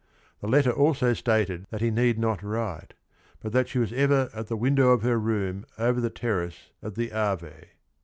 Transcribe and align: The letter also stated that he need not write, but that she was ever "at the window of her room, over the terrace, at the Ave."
The 0.39 0.47
letter 0.47 0.71
also 0.71 1.13
stated 1.13 1.67
that 1.69 1.81
he 1.81 1.91
need 1.91 2.17
not 2.17 2.41
write, 2.41 2.95
but 3.39 3.51
that 3.51 3.69
she 3.69 3.77
was 3.77 3.93
ever 3.93 4.31
"at 4.33 4.47
the 4.47 4.57
window 4.57 4.89
of 4.89 5.03
her 5.03 5.19
room, 5.19 5.63
over 5.77 6.01
the 6.01 6.09
terrace, 6.09 6.71
at 6.81 6.95
the 6.95 7.11
Ave." 7.13 7.67